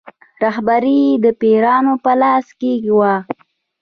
[0.43, 3.13] رهبري یې د پیرانو په لاس کې وه.